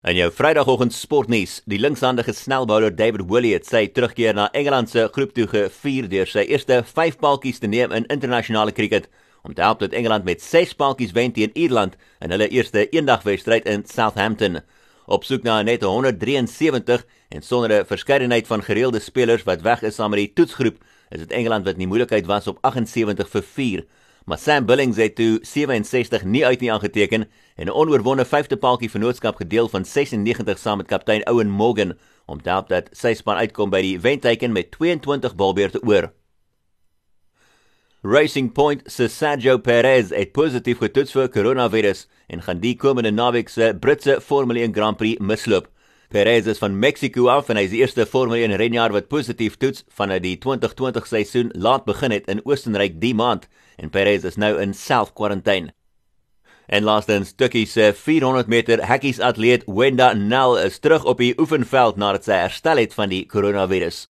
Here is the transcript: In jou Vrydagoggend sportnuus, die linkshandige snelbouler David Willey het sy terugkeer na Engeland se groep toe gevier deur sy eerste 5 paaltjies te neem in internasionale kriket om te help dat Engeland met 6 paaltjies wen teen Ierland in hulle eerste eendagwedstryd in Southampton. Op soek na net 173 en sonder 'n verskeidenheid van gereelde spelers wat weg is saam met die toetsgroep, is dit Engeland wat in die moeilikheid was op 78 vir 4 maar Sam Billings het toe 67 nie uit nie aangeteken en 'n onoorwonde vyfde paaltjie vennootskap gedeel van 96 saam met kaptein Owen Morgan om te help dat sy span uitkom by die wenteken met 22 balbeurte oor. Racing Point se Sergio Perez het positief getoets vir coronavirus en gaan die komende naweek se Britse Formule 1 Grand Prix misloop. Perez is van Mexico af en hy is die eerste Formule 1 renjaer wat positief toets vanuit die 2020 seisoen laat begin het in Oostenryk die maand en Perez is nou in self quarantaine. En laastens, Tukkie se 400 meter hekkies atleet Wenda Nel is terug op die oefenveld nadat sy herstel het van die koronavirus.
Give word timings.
In 0.00 0.16
jou 0.16 0.30
Vrydagoggend 0.32 0.94
sportnuus, 0.96 1.58
die 1.68 1.76
linkshandige 1.76 2.32
snelbouler 2.32 2.94
David 2.96 3.26
Willey 3.28 3.50
het 3.52 3.66
sy 3.68 3.82
terugkeer 3.92 4.32
na 4.32 4.46
Engeland 4.56 4.88
se 4.88 5.02
groep 5.12 5.34
toe 5.36 5.44
gevier 5.50 6.08
deur 6.08 6.30
sy 6.30 6.46
eerste 6.48 6.78
5 6.88 7.18
paaltjies 7.20 7.60
te 7.60 7.68
neem 7.68 7.92
in 7.92 8.06
internasionale 8.08 8.72
kriket 8.72 9.10
om 9.44 9.52
te 9.52 9.60
help 9.60 9.82
dat 9.84 9.92
Engeland 9.92 10.24
met 10.24 10.40
6 10.40 10.72
paaltjies 10.80 11.12
wen 11.12 11.36
teen 11.36 11.52
Ierland 11.52 12.00
in 12.24 12.32
hulle 12.32 12.48
eerste 12.48 12.86
eendagwedstryd 12.88 13.68
in 13.68 13.84
Southampton. 13.84 14.62
Op 15.04 15.28
soek 15.28 15.44
na 15.44 15.60
net 15.68 15.84
173 15.84 17.04
en 17.28 17.44
sonder 17.44 17.82
'n 17.82 17.84
verskeidenheid 17.92 18.46
van 18.46 18.64
gereelde 18.64 19.04
spelers 19.04 19.44
wat 19.44 19.60
weg 19.60 19.82
is 19.82 20.00
saam 20.00 20.16
met 20.16 20.24
die 20.24 20.32
toetsgroep, 20.32 20.80
is 21.10 21.18
dit 21.18 21.30
Engeland 21.32 21.64
wat 21.64 21.76
in 21.76 21.84
die 21.84 21.92
moeilikheid 21.92 22.26
was 22.26 22.46
op 22.46 22.58
78 22.62 23.28
vir 23.28 23.42
4 23.42 23.84
maar 24.24 24.38
Sam 24.38 24.66
Billings 24.66 24.96
het 24.96 25.14
toe 25.14 25.38
67 25.42 26.24
nie 26.24 26.46
uit 26.46 26.60
nie 26.60 26.72
aangeteken 26.72 27.28
en 27.56 27.66
'n 27.66 27.70
onoorwonde 27.70 28.24
vyfde 28.24 28.56
paaltjie 28.56 28.90
vennootskap 28.90 29.36
gedeel 29.36 29.68
van 29.68 29.84
96 29.84 30.58
saam 30.58 30.76
met 30.76 30.86
kaptein 30.86 31.28
Owen 31.28 31.50
Morgan 31.50 31.98
om 32.26 32.42
te 32.42 32.48
help 32.48 32.68
dat 32.68 32.88
sy 32.92 33.14
span 33.14 33.36
uitkom 33.36 33.70
by 33.70 33.80
die 33.80 34.00
wenteken 34.00 34.52
met 34.52 34.70
22 34.70 35.34
balbeurte 35.34 35.82
oor. 35.82 36.12
Racing 38.02 38.52
Point 38.52 38.82
se 38.86 39.08
Sergio 39.08 39.58
Perez 39.58 40.10
het 40.10 40.32
positief 40.32 40.78
getoets 40.78 41.12
vir 41.12 41.28
coronavirus 41.28 42.06
en 42.28 42.42
gaan 42.42 42.60
die 42.60 42.76
komende 42.76 43.10
naweek 43.10 43.48
se 43.48 43.74
Britse 43.80 44.20
Formule 44.20 44.60
1 44.60 44.74
Grand 44.74 44.96
Prix 44.96 45.20
misloop. 45.20 45.69
Perez 46.10 46.46
is 46.46 46.58
van 46.58 46.78
Mexico 46.78 47.28
af 47.30 47.52
en 47.52 47.58
hy 47.60 47.68
is 47.68 47.70
die 47.70 47.84
eerste 47.84 48.02
Formule 48.02 48.42
1 48.42 48.56
renjaer 48.58 48.90
wat 48.90 49.06
positief 49.06 49.54
toets 49.62 49.84
vanuit 49.94 50.24
die 50.24 50.32
2020 50.42 51.06
seisoen 51.06 51.52
laat 51.54 51.86
begin 51.86 52.10
het 52.10 52.26
in 52.26 52.42
Oostenryk 52.42 52.96
die 52.98 53.12
maand 53.14 53.46
en 53.78 53.94
Perez 53.94 54.26
is 54.26 54.34
nou 54.34 54.56
in 54.58 54.74
self 54.74 55.14
quarantaine. 55.14 55.70
En 56.66 56.82
laastens, 56.82 57.30
Tukkie 57.38 57.62
se 57.66 57.92
400 57.94 58.50
meter 58.50 58.82
hekkies 58.90 59.22
atleet 59.22 59.62
Wenda 59.70 60.10
Nel 60.18 60.58
is 60.66 60.82
terug 60.82 61.06
op 61.06 61.22
die 61.22 61.36
oefenveld 61.38 61.94
nadat 61.94 62.26
sy 62.26 62.42
herstel 62.42 62.82
het 62.82 62.98
van 62.98 63.14
die 63.14 63.22
koronavirus. 63.30 64.08